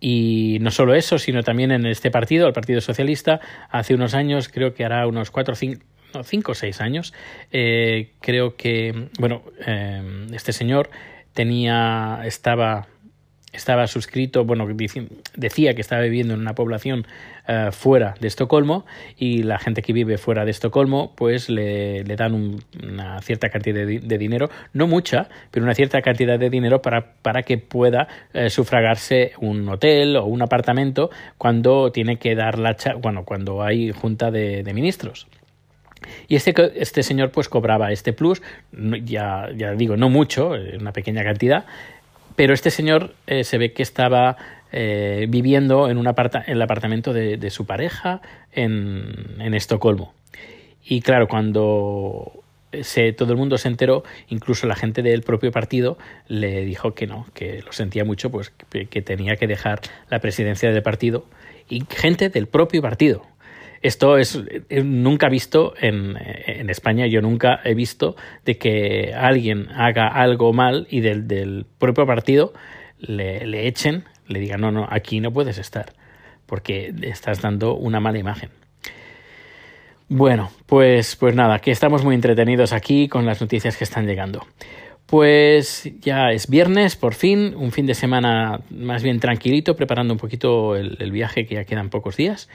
Y 0.00 0.58
no 0.60 0.70
solo 0.70 0.94
eso, 0.94 1.18
sino 1.18 1.42
también 1.42 1.70
en 1.70 1.86
este 1.86 2.10
partido, 2.10 2.46
el 2.48 2.52
Partido 2.52 2.80
Socialista, 2.80 3.40
hace 3.70 3.94
unos 3.94 4.14
años, 4.14 4.48
creo 4.48 4.74
que 4.74 4.84
hará 4.84 5.06
unos 5.06 5.30
cuatro 5.30 5.52
o 5.52 5.56
cinco, 5.56 5.84
no, 6.12 6.24
cinco 6.24 6.52
o 6.52 6.54
seis 6.54 6.80
años, 6.80 7.14
eh, 7.52 8.10
creo 8.20 8.56
que, 8.56 9.08
bueno, 9.20 9.42
este 10.32 10.52
señor 10.52 10.90
tenía, 11.34 12.20
estaba 12.24 12.88
estaba 13.52 13.86
suscrito, 13.86 14.44
bueno, 14.44 14.66
decía 15.36 15.74
que 15.74 15.80
estaba 15.80 16.02
viviendo 16.02 16.34
en 16.34 16.40
una 16.40 16.54
población 16.54 17.06
uh, 17.48 17.70
fuera 17.70 18.14
de 18.20 18.28
Estocolmo 18.28 18.86
y 19.18 19.42
la 19.42 19.58
gente 19.58 19.82
que 19.82 19.92
vive 19.92 20.16
fuera 20.18 20.44
de 20.44 20.50
Estocolmo 20.50 21.12
pues 21.14 21.50
le, 21.50 22.02
le 22.04 22.16
dan 22.16 22.34
un, 22.34 22.62
una 22.82 23.20
cierta 23.20 23.50
cantidad 23.50 23.86
de, 23.86 24.18
dinero, 24.18 24.48
no 24.72 24.86
mucha, 24.86 25.28
pero 25.50 25.64
una 25.64 25.74
cierta 25.74 26.00
cantidad 26.00 26.38
de 26.38 26.50
dinero 26.50 26.80
para, 26.80 27.14
para 27.22 27.42
que 27.42 27.58
pueda 27.58 28.08
uh, 28.34 28.48
sufragarse 28.48 29.32
un 29.38 29.68
hotel 29.68 30.16
o 30.16 30.24
un 30.24 30.42
apartamento 30.42 31.10
cuando 31.36 31.92
tiene 31.92 32.18
que 32.18 32.34
dar 32.34 32.58
la, 32.58 32.76
bueno, 33.00 33.24
cuando 33.24 33.62
hay 33.62 33.92
junta 33.92 34.30
de, 34.30 34.62
de 34.62 34.74
ministros. 34.74 35.26
Y 36.28 36.36
este, 36.36 36.54
este 36.76 37.02
señor 37.02 37.30
pues 37.30 37.48
cobraba 37.48 37.92
este 37.92 38.12
plus, 38.12 38.42
ya, 39.04 39.48
ya 39.54 39.72
digo, 39.72 39.96
no 39.96 40.08
mucho, 40.08 40.56
eh, 40.56 40.76
una 40.80 40.92
pequeña 40.92 41.22
cantidad, 41.22 41.64
pero 42.36 42.54
este 42.54 42.70
señor 42.70 43.14
eh, 43.26 43.44
se 43.44 43.58
ve 43.58 43.72
que 43.72 43.82
estaba 43.82 44.36
eh, 44.72 45.26
viviendo 45.28 45.88
en, 45.88 45.98
un 45.98 46.06
aparta 46.06 46.42
en 46.46 46.54
el 46.54 46.62
apartamento 46.62 47.12
de, 47.12 47.50
su 47.50 47.66
pareja 47.66 48.20
en, 48.52 49.36
en, 49.38 49.54
Estocolmo. 49.54 50.14
Y 50.84 51.00
claro, 51.02 51.28
cuando 51.28 52.42
se, 52.80 53.12
todo 53.12 53.32
el 53.32 53.38
mundo 53.38 53.58
se 53.58 53.68
enteró, 53.68 54.02
incluso 54.28 54.66
la 54.66 54.74
gente 54.74 55.02
del 55.02 55.22
propio 55.22 55.50
partido 55.50 55.98
le 56.26 56.64
dijo 56.64 56.94
que 56.94 57.06
no, 57.06 57.26
que 57.34 57.62
lo 57.62 57.72
sentía 57.72 58.04
mucho, 58.04 58.30
pues 58.30 58.50
que, 58.70 58.86
que 58.86 59.02
tenía 59.02 59.36
que 59.36 59.46
dejar 59.46 59.80
la 60.08 60.20
presidencia 60.20 60.70
del 60.70 60.82
partido. 60.82 61.26
Y 61.68 61.84
gente 61.88 62.28
del 62.28 62.48
propio 62.48 62.82
partido, 62.82 63.26
esto 63.82 64.16
es 64.16 64.40
eh, 64.68 64.82
nunca 64.82 65.28
visto 65.28 65.74
en, 65.80 66.16
en, 66.46 66.70
España, 66.70 67.06
yo 67.06 67.20
nunca 67.20 67.60
he 67.64 67.74
visto 67.74 68.16
de 68.44 68.56
que 68.56 69.12
alguien 69.14 69.68
haga 69.72 70.06
algo 70.08 70.52
mal 70.52 70.86
y 70.88 71.00
del, 71.00 71.26
del 71.26 71.66
propio 71.78 72.06
partido 72.06 72.52
le, 72.98 73.46
le, 73.46 73.66
echen, 73.66 74.04
le 74.28 74.38
digan, 74.38 74.60
no, 74.60 74.70
no, 74.70 74.86
aquí 74.88 75.20
no 75.20 75.32
puedes 75.32 75.58
estar, 75.58 75.92
porque 76.46 76.94
estás 77.02 77.42
dando 77.42 77.74
una 77.74 78.00
mala 78.00 78.18
imagen. 78.18 78.50
Bueno, 80.08 80.50
pues, 80.66 81.16
pues 81.16 81.34
nada, 81.34 81.58
que 81.58 81.70
estamos 81.70 82.04
muy 82.04 82.14
entretenidos 82.14 82.72
aquí 82.72 83.08
con 83.08 83.26
las 83.26 83.40
noticias 83.40 83.76
que 83.76 83.84
están 83.84 84.06
llegando. 84.06 84.46
Pues 85.12 85.90
ya 86.00 86.32
es 86.32 86.48
viernes, 86.48 86.96
por 86.96 87.12
fin, 87.12 87.54
un 87.54 87.70
fin 87.70 87.84
de 87.84 87.92
semana 87.92 88.62
más 88.70 89.02
bien 89.02 89.20
tranquilito, 89.20 89.76
preparando 89.76 90.14
un 90.14 90.18
poquito 90.18 90.74
el, 90.74 91.12
viaje 91.12 91.44
que 91.44 91.56
ya 91.56 91.64
quedan 91.64 91.90
pocos 91.90 92.16
días. 92.16 92.48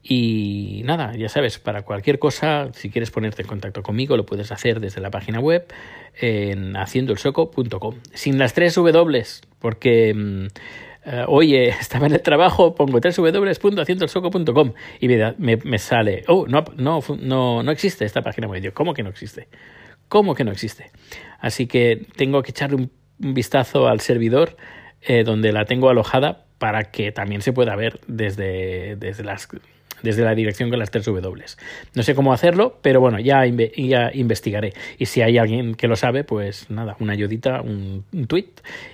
Y 0.00 0.82
nada, 0.84 1.16
ya 1.16 1.28
sabes, 1.28 1.58
para 1.58 1.82
cualquier 1.82 2.20
cosa, 2.20 2.68
si 2.72 2.88
quieres 2.88 3.10
ponerte 3.10 3.42
en 3.42 3.48
contacto 3.48 3.82
conmigo, 3.82 4.16
lo 4.16 4.24
puedes 4.24 4.52
hacer 4.52 4.78
desde 4.78 5.00
la 5.00 5.10
página 5.10 5.40
web 5.40 5.66
en 6.14 6.76
haciendoelsoco.com. 6.76 7.96
Sin 8.12 8.38
las 8.38 8.54
tres 8.54 8.76
W, 8.76 9.24
porque 9.58 10.14
mm, 10.14 10.46
eh, 11.06 11.24
oye, 11.26 11.68
estaba 11.80 12.06
en 12.06 12.12
el 12.12 12.22
trabajo, 12.22 12.76
pongo 12.76 13.00
www.haciendoelsoco.com 13.00 14.72
y 15.00 15.08
me, 15.08 15.34
me, 15.38 15.56
me, 15.56 15.78
sale, 15.80 16.22
oh, 16.28 16.46
no, 16.46 16.62
no, 16.76 17.00
no, 17.18 17.64
no 17.64 17.72
existe 17.72 18.04
esta 18.04 18.22
página 18.22 18.46
web. 18.46 18.62
Yo, 18.62 18.72
¿cómo 18.72 18.94
que 18.94 19.02
no 19.02 19.10
existe? 19.10 19.48
¿Cómo 20.08 20.34
que 20.34 20.44
no 20.44 20.52
existe? 20.52 20.90
Así 21.40 21.66
que 21.66 22.06
tengo 22.16 22.42
que 22.42 22.50
echarle 22.50 22.76
un, 22.76 22.90
vistazo 23.16 23.86
al 23.86 24.00
servidor 24.00 24.56
eh, 25.00 25.22
donde 25.22 25.52
la 25.52 25.66
tengo 25.66 25.88
alojada 25.88 26.46
para 26.58 26.90
que 26.90 27.12
también 27.12 27.42
se 27.42 27.52
pueda 27.52 27.76
ver 27.76 28.00
desde, 28.08 28.96
desde 28.96 29.22
las 29.22 29.46
la 30.02 30.34
dirección 30.34 30.70
con 30.70 30.78
las 30.78 30.90
tres 30.90 31.04
W. 31.06 31.44
No 31.94 32.02
sé 32.02 32.14
cómo 32.14 32.32
hacerlo, 32.32 32.78
pero 32.82 33.00
bueno, 33.00 33.18
ya, 33.18 33.46
investigaré. 33.46 34.74
Y 34.98 35.06
si 35.06 35.22
hay 35.22 35.38
alguien 35.38 35.74
que 35.74 35.88
lo 35.88 35.96
sabe, 35.96 36.24
pues 36.24 36.70
nada, 36.70 36.96
una 37.00 37.12
ayudita, 37.12 37.62
un, 37.62 38.04
un 38.12 38.26
tweet 38.26 38.50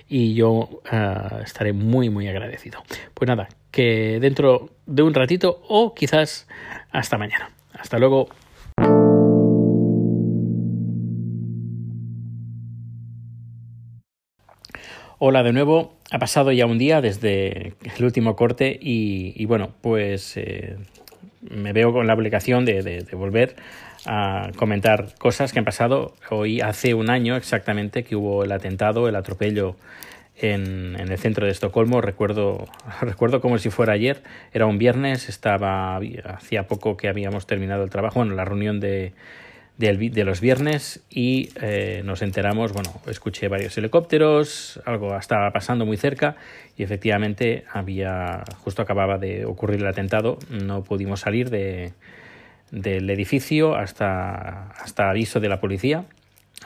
y 0.07 0.33
yo 0.33 0.81
uh, 0.91 1.41
estaré 1.43 1.73
muy, 1.73 2.09
muy 2.09 2.27
agradecido. 2.27 2.83
Pues 3.13 3.27
nada, 3.27 3.49
que 3.71 4.19
dentro 4.19 4.69
de 4.85 5.03
un 5.03 5.13
ratito 5.13 5.61
o 5.67 5.93
quizás 5.93 6.47
hasta 6.91 7.17
mañana. 7.17 7.51
Hasta 7.73 7.97
luego. 7.97 8.29
Hola 15.23 15.43
de 15.43 15.53
nuevo. 15.53 15.93
Ha 16.09 16.17
pasado 16.17 16.51
ya 16.51 16.65
un 16.65 16.79
día 16.79 16.99
desde 16.99 17.75
el 17.95 18.03
último 18.03 18.35
corte 18.35 18.75
y, 18.81 19.45
bueno, 19.45 19.69
pues 19.81 20.35
eh, 20.35 20.77
me 21.41 21.73
veo 21.73 21.93
con 21.93 22.07
la 22.07 22.15
obligación 22.15 22.65
de, 22.65 22.81
de, 22.81 23.03
de, 23.03 23.15
volver 23.15 23.55
a 24.07 24.49
comentar 24.55 25.13
cosas 25.19 25.53
que 25.53 25.59
han 25.59 25.65
pasado 25.65 26.15
hoy 26.31 26.59
hace 26.59 26.95
un 26.95 27.11
año 27.11 27.35
exactamente 27.35 28.03
que 28.03 28.15
hubo 28.15 28.43
el 28.43 28.51
atentado, 28.51 29.07
el 29.07 29.15
atropello 29.15 29.75
en, 30.37 30.95
en, 30.99 31.11
el 31.11 31.19
centro 31.19 31.45
de 31.45 31.51
Estocolmo. 31.51 32.01
Recuerdo, 32.01 32.67
recuerdo 33.01 33.41
como 33.41 33.59
si 33.59 33.69
fuera 33.69 33.93
ayer. 33.93 34.23
Era 34.53 34.65
un 34.65 34.79
viernes, 34.79 35.29
estaba 35.29 35.99
hacía 36.33 36.65
poco 36.65 36.97
que 36.97 37.07
habíamos 37.07 37.45
terminado 37.45 37.83
el 37.83 37.91
trabajo, 37.91 38.21
bueno, 38.21 38.33
la 38.33 38.43
reunión 38.43 38.79
de, 38.79 39.13
de, 39.77 40.23
los 40.23 40.41
viernes 40.41 41.03
y 41.09 41.49
eh, 41.61 42.01
nos 42.05 42.21
enteramos, 42.21 42.71
bueno, 42.71 43.01
escuché 43.07 43.47
varios 43.47 43.77
helicópteros, 43.77 44.79
algo 44.85 45.17
estaba 45.17 45.51
pasando 45.51 45.85
muy 45.85 45.97
cerca 45.97 46.35
y 46.77 46.83
efectivamente 46.83 47.65
había, 47.71 48.43
justo 48.59 48.83
acababa 48.83 49.17
de 49.17 49.45
ocurrir 49.45 49.79
el 49.79 49.87
atentado, 49.87 50.37
no 50.49 50.83
pudimos 50.83 51.21
salir 51.21 51.49
de, 51.49 51.93
del 52.71 53.09
edificio 53.09 53.75
hasta, 53.75 54.69
hasta 54.71 55.09
aviso 55.09 55.39
de 55.39 55.49
la 55.49 55.59
policía. 55.59 56.05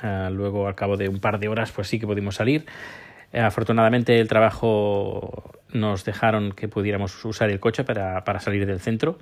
Uh, 0.03 0.29
luego, 0.29 0.67
al 0.67 0.75
cabo 0.75 0.97
de 0.97 1.07
un 1.07 1.19
par 1.19 1.39
de 1.39 1.47
horas, 1.47 1.71
pues 1.71 1.87
sí 1.87 1.99
que 1.99 2.05
pudimos 2.05 2.35
salir. 2.35 2.65
Uh, 3.33 3.39
afortunadamente, 3.39 4.19
el 4.19 4.27
trabajo 4.27 5.53
nos 5.71 6.03
dejaron 6.03 6.51
que 6.51 6.67
pudiéramos 6.67 7.23
usar 7.23 7.49
el 7.49 7.59
coche 7.59 7.83
para, 7.83 8.23
para 8.25 8.39
salir 8.39 8.65
del 8.65 8.79
centro 8.79 9.17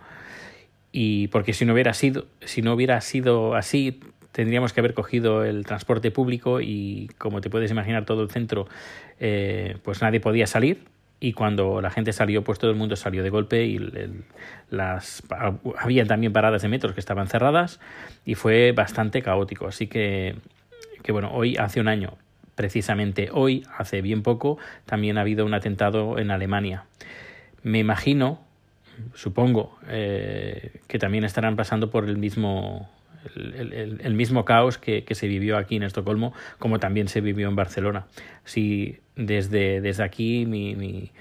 y 0.96 1.28
porque 1.30 1.54
si 1.54 1.66
no 1.66 1.74
hubiera 1.74 1.94
sido 1.94 2.28
si 2.42 2.62
no 2.62 2.74
hubiera 2.74 3.02
sido 3.02 3.56
así 3.56 4.00
tendríamos 4.32 4.74
que 4.74 4.80
haber 4.80 4.94
cogido 4.94 5.44
el 5.44 5.66
transporte 5.66 6.12
público 6.12 6.62
y 6.62 7.10
como 7.18 7.42
te 7.42 7.50
puedes 7.50 7.72
imaginar 7.72 8.06
todo 8.06 8.22
el 8.22 8.30
centro 8.30 8.68
eh, 9.20 9.78
pues 9.84 10.02
nadie 10.02 10.20
podía 10.20 10.48
salir. 10.48 10.86
Y 11.20 11.32
cuando 11.34 11.82
la 11.82 11.90
gente 11.90 12.12
salió 12.12 12.44
pues 12.44 12.60
todo 12.60 12.70
el 12.70 12.76
mundo 12.76 12.96
salió 12.96 13.24
de 13.24 13.30
golpe 13.30 13.66
y 13.66 13.80
las 14.70 15.24
había 15.78 16.06
también 16.06 16.34
paradas 16.34 16.64
de 16.64 16.68
metros 16.68 16.94
que 16.94 17.00
estaban 17.00 17.28
cerradas 17.28 17.80
y 18.26 18.36
fue 18.36 18.72
bastante 18.74 19.22
caótico. 19.22 19.68
Así 19.68 19.88
que 19.88 20.36
que 21.02 21.12
bueno 21.12 21.32
hoy 21.34 21.56
hace 21.58 21.80
un 21.80 21.88
año 21.88 22.18
precisamente 22.56 23.30
hoy 23.32 23.66
hace 23.78 24.02
bien 24.02 24.22
poco 24.22 24.58
también 24.86 25.18
ha 25.18 25.22
habido 25.22 25.46
un 25.46 25.54
atentado 25.54 26.20
en 26.20 26.30
Alemania. 26.30 26.86
Me 27.62 27.80
imagino 27.80 28.42
supongo 29.14 29.78
eh, 29.88 30.82
que 30.88 31.00
también 31.00 31.24
estarán 31.24 31.56
pasando 31.56 31.90
por 31.90 32.08
el 32.08 32.18
mismo 32.18 32.90
el, 33.36 34.14
mismo 34.14 34.46
caos 34.46 34.78
que, 34.78 35.06
se 35.12 35.28
vivió 35.28 35.58
aquí 35.58 35.78
en 35.78 35.84
Estocolmo, 35.84 36.34
como 36.60 36.80
también 36.80 37.08
se 37.08 37.22
vivió 37.22 37.48
en 37.48 37.56
Barcelona. 37.56 38.06
Sí, 38.44 39.00
desde, 39.16 39.82
desde 39.82 40.04
aquí 40.04 40.46
mi, 40.46 40.76
mi, 40.76 41.12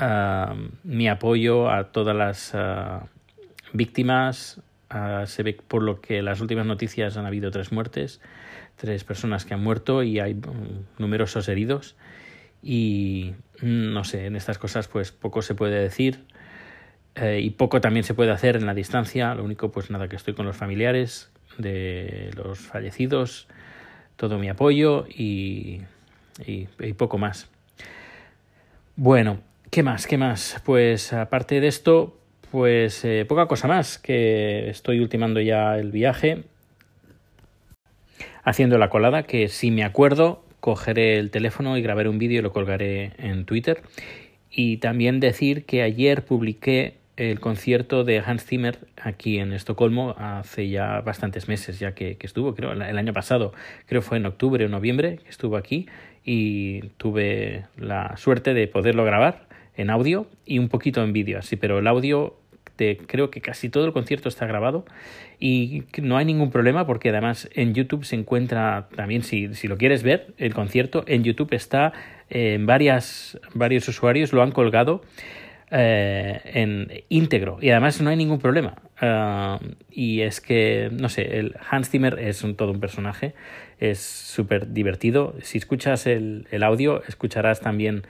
uh, 0.00 0.54
mi 0.84 1.08
apoyo 1.08 1.70
a 1.70 1.92
todas 1.92 2.16
las 2.16 2.54
uh, 2.54 3.06
víctimas. 3.72 4.60
Uh, 4.90 5.26
se 5.26 5.42
ve 5.42 5.58
por 5.66 5.82
lo 5.82 6.00
que 6.00 6.22
las 6.22 6.40
últimas 6.40 6.64
noticias 6.64 7.16
han 7.16 7.26
habido 7.26 7.50
tres 7.50 7.72
muertes, 7.72 8.20
tres 8.76 9.04
personas 9.04 9.44
que 9.44 9.54
han 9.54 9.62
muerto 9.62 10.02
y 10.02 10.20
hay 10.20 10.32
um, 10.32 10.84
numerosos 10.98 11.48
heridos. 11.48 11.96
Y 12.62 13.34
no 13.60 14.04
sé, 14.04 14.26
en 14.26 14.36
estas 14.36 14.58
cosas 14.58 14.88
pues 14.88 15.12
poco 15.12 15.42
se 15.42 15.54
puede 15.54 15.80
decir 15.80 16.24
eh, 17.16 17.40
y 17.42 17.50
poco 17.50 17.80
también 17.80 18.04
se 18.04 18.12
puede 18.14 18.30
hacer 18.30 18.56
en 18.56 18.66
la 18.66 18.74
distancia. 18.74 19.34
Lo 19.34 19.42
único, 19.42 19.70
pues 19.70 19.90
nada, 19.90 20.08
que 20.08 20.16
estoy 20.16 20.34
con 20.34 20.44
los 20.44 20.56
familiares 20.56 21.30
de 21.56 22.30
los 22.36 22.58
fallecidos, 22.58 23.48
todo 24.16 24.38
mi 24.38 24.48
apoyo 24.48 25.06
y, 25.08 25.80
y, 26.46 26.66
poco 26.94 27.16
más. 27.16 27.48
Bueno, 28.96 29.40
¿qué 29.70 29.82
más? 29.82 30.06
¿Qué 30.06 30.18
más? 30.18 30.60
Pues 30.64 31.14
aparte 31.14 31.60
de 31.60 31.68
esto, 31.68 32.18
pues 32.50 33.02
eh, 33.04 33.24
poca 33.26 33.46
cosa 33.46 33.66
más, 33.66 33.98
que 33.98 34.68
estoy 34.68 35.00
ultimando 35.00 35.40
ya 35.40 35.78
el 35.78 35.92
viaje, 35.92 36.44
haciendo 38.44 38.76
la 38.76 38.90
colada, 38.90 39.22
que 39.22 39.48
si 39.48 39.70
me 39.70 39.84
acuerdo, 39.84 40.44
cogeré 40.60 41.18
el 41.18 41.30
teléfono 41.30 41.78
y 41.78 41.82
grabaré 41.82 42.10
un 42.10 42.18
vídeo 42.18 42.40
y 42.40 42.42
lo 42.42 42.52
colgaré 42.52 43.12
en 43.16 43.46
Twitter. 43.46 43.82
Y 44.50 44.78
también 44.78 45.20
decir 45.20 45.64
que 45.64 45.82
ayer 45.82 46.24
publiqué 46.24 46.94
el 47.16 47.40
concierto 47.40 48.04
de 48.04 48.18
Hans 48.18 48.44
Zimmer 48.44 48.78
aquí 49.02 49.38
en 49.38 49.52
Estocolmo 49.52 50.14
hace 50.18 50.68
ya 50.68 51.00
bastantes 51.00 51.48
meses 51.48 51.78
ya 51.78 51.94
que, 51.94 52.16
estuvo, 52.20 52.54
creo, 52.54 52.72
el 52.72 52.98
año 52.98 53.12
pasado, 53.12 53.52
creo 53.86 54.02
fue 54.02 54.18
en 54.18 54.26
octubre 54.26 54.64
o 54.64 54.68
noviembre 54.68 55.18
que 55.24 55.30
estuvo 55.30 55.56
aquí 55.56 55.86
y 56.24 56.80
tuve 56.98 57.64
la 57.78 58.16
suerte 58.16 58.52
de 58.52 58.68
poderlo 58.68 59.04
grabar 59.04 59.46
en 59.76 59.90
audio 59.90 60.26
y 60.44 60.58
un 60.58 60.68
poquito 60.68 61.02
en 61.02 61.12
vídeo, 61.12 61.38
así, 61.38 61.56
pero 61.56 61.78
el 61.78 61.86
audio 61.86 62.36
de, 62.76 62.98
creo 63.06 63.30
que 63.30 63.40
casi 63.40 63.70
todo 63.70 63.86
el 63.86 63.92
concierto 63.92 64.28
está 64.28 64.46
grabado 64.46 64.84
y 65.40 65.84
no 66.02 66.18
hay 66.18 66.26
ningún 66.26 66.50
problema 66.50 66.86
porque 66.86 67.08
además 67.08 67.48
en 67.54 67.72
YouTube 67.72 68.04
se 68.04 68.16
encuentra 68.16 68.88
también, 68.94 69.22
si, 69.22 69.54
si 69.54 69.68
lo 69.68 69.78
quieres 69.78 70.02
ver, 70.02 70.34
el 70.36 70.52
concierto 70.52 71.04
en 71.06 71.24
YouTube 71.24 71.54
está 71.54 71.94
en 72.28 72.66
varias, 72.66 73.38
varios 73.54 73.88
usuarios 73.88 74.34
lo 74.34 74.42
han 74.42 74.50
colgado 74.50 75.02
eh, 75.70 76.40
en 76.44 77.02
íntegro 77.08 77.58
y 77.60 77.70
además 77.70 78.00
no 78.00 78.10
hay 78.10 78.16
ningún 78.16 78.38
problema. 78.38 78.76
Uh, 79.02 79.58
y 79.90 80.22
es 80.22 80.40
que, 80.40 80.90
no 80.92 81.08
sé, 81.08 81.38
el 81.38 81.56
Hans 81.70 81.90
Zimmer 81.90 82.18
es 82.18 82.44
un, 82.44 82.54
todo 82.54 82.70
un 82.70 82.80
personaje, 82.80 83.34
es 83.78 83.98
súper 83.98 84.72
divertido. 84.72 85.34
Si 85.42 85.58
escuchas 85.58 86.06
el, 86.06 86.46
el, 86.50 86.62
audio, 86.62 87.02
escucharás 87.08 87.60
también 87.60 88.04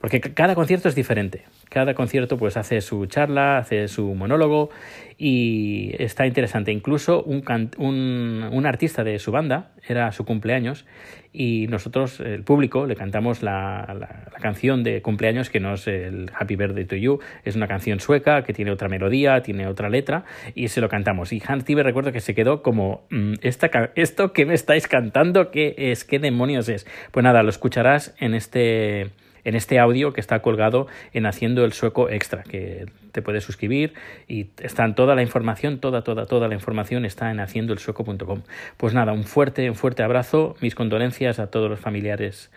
porque 0.00 0.20
cada 0.20 0.54
concierto 0.54 0.88
es 0.88 0.94
diferente. 0.94 1.44
Cada 1.68 1.94
concierto 1.94 2.38
pues 2.38 2.56
hace 2.56 2.80
su 2.80 3.04
charla, 3.06 3.58
hace 3.58 3.86
su 3.86 4.14
monólogo 4.14 4.70
y 5.18 5.94
está 5.98 6.26
interesante. 6.26 6.72
Incluso 6.72 7.22
un, 7.22 7.44
un, 7.76 8.48
un, 8.50 8.66
artista 8.66 9.04
de 9.04 9.18
su 9.18 9.30
banda, 9.30 9.72
era 9.86 10.10
su 10.12 10.24
cumpleaños, 10.24 10.86
y 11.32 11.66
nosotros, 11.68 12.18
el 12.20 12.42
público, 12.42 12.86
le 12.86 12.96
cantamos 12.96 13.42
la, 13.42 14.30
canción 14.40 14.82
de 14.82 15.02
cumpleaños 15.02 15.50
que 15.50 15.60
no 15.60 15.74
es 15.74 15.86
el 15.86 16.30
Happy 16.34 16.56
Birthday 16.56 16.86
to 16.86 16.96
You, 16.96 17.20
es 17.44 17.54
una 17.54 17.68
canción 17.68 18.00
sueca 18.00 18.42
que 18.42 18.54
tiene 18.54 18.70
otra 18.70 18.88
melodía, 18.88 19.42
tiene 19.42 19.66
otra 19.66 19.90
letra, 19.90 20.24
y 20.54 20.68
se 20.68 20.80
lo 20.80 20.88
cantamos. 20.88 21.32
Y 21.34 21.42
Hans 21.46 21.64
Zimmer 21.66 21.84
recuerdo 21.84 22.10
que 22.10 22.20
se 22.20 22.34
quedó 22.34 22.62
como, 22.62 23.06
mm, 23.10 23.34
esta, 23.42 23.68
¿esto 23.96 24.32
que 24.32 24.46
me 24.46 24.54
estáis 24.54 24.88
cantando? 24.88 25.50
¿Qué 25.50 25.74
es? 25.76 26.04
¿Qué 26.04 26.18
demonios 26.18 26.70
es? 26.70 26.86
Pues 27.10 27.22
nada, 27.22 27.42
lo 27.42 27.50
escucharás 27.50 28.14
en 28.18 28.34
este 28.34 29.10
en 29.44 29.54
este 29.54 29.78
audio 29.78 30.12
que 30.12 30.20
está 30.20 30.40
colgado 30.42 30.86
en 31.12 31.26
Haciendo 31.26 31.64
el 31.64 31.72
Sueco 31.72 32.08
Extra, 32.08 32.42
que 32.42 32.86
te 33.12 33.22
puedes 33.22 33.44
suscribir 33.44 33.94
y 34.28 34.48
está 34.62 34.94
toda 34.94 35.14
la 35.14 35.22
información, 35.22 35.78
toda, 35.78 36.02
toda, 36.02 36.26
toda 36.26 36.48
la 36.48 36.54
información 36.54 37.04
está 37.04 37.30
en 37.30 37.40
haciendoelsueco.com. 37.40 38.42
Pues 38.76 38.94
nada, 38.94 39.12
un 39.12 39.24
fuerte, 39.24 39.68
un 39.68 39.76
fuerte 39.76 40.02
abrazo, 40.02 40.56
mis 40.60 40.74
condolencias 40.74 41.38
a 41.38 41.48
todos 41.48 41.68
los 41.68 41.80
familiares 41.80 42.50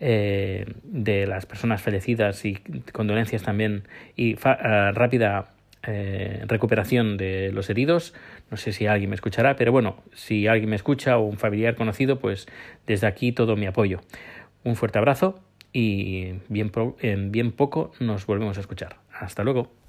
eh, 0.00 0.66
de 0.82 1.26
las 1.28 1.46
personas 1.46 1.80
fallecidas 1.80 2.44
y 2.44 2.56
condolencias 2.92 3.44
también 3.44 3.84
y 4.16 4.34
uh, 4.34 4.92
rápida 4.92 5.52
eh, 5.84 6.44
recuperación 6.46 7.16
de 7.16 7.52
los 7.52 7.70
heridos. 7.70 8.14
No 8.50 8.56
sé 8.56 8.72
si 8.72 8.86
alguien 8.86 9.10
me 9.10 9.16
escuchará, 9.16 9.56
pero 9.56 9.72
bueno, 9.72 10.02
si 10.12 10.46
alguien 10.46 10.70
me 10.70 10.76
escucha 10.76 11.18
o 11.18 11.22
un 11.22 11.38
familiar 11.38 11.74
conocido, 11.74 12.18
pues 12.18 12.46
desde 12.86 13.06
aquí 13.06 13.32
todo 13.32 13.56
mi 13.56 13.66
apoyo. 13.66 14.00
Un 14.64 14.76
fuerte 14.76 14.98
abrazo 14.98 15.40
y 15.72 16.34
bien, 16.48 16.70
en 17.00 17.32
bien 17.32 17.52
poco 17.52 17.92
nos 18.00 18.26
volvemos 18.26 18.58
a 18.58 18.60
escuchar. 18.60 18.96
Hasta 19.12 19.44
luego. 19.44 19.81